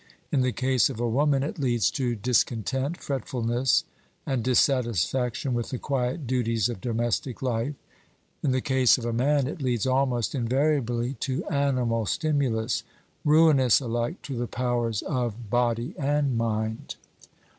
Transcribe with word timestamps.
In 0.31 0.41
the 0.41 0.51
case 0.51 0.89
of 0.89 0.99
a 0.99 1.07
woman, 1.07 1.43
it 1.43 1.59
leads 1.59 1.91
to 1.91 2.15
discontent, 2.15 2.97
fretfulness, 2.97 3.83
and 4.25 4.43
dissatisfaction 4.43 5.53
with 5.53 5.69
the 5.69 5.77
quiet 5.77 6.25
duties 6.25 6.69
of 6.69 6.81
domestic 6.81 7.43
life; 7.43 7.75
in 8.41 8.49
the 8.49 8.61
case 8.61 8.97
of 8.97 9.05
a 9.05 9.13
man, 9.13 9.45
it 9.45 9.61
leads 9.61 9.85
almost 9.85 10.33
invariably 10.33 11.13
to 11.19 11.45
animal 11.49 12.07
stimulus, 12.07 12.81
ruinous 13.23 13.79
alike 13.79 14.19
to 14.23 14.35
the 14.35 14.47
powers 14.47 15.03
of 15.03 15.51
body 15.51 15.93
and 15.99 16.35
mind. 16.35 16.95